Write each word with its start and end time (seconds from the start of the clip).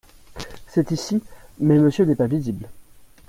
C’est 0.65 0.89
ici… 0.89 1.21
mais 1.59 1.77
Monsieur 1.77 2.05
n’est 2.05 2.15
pas 2.15 2.25
visible… 2.25 2.67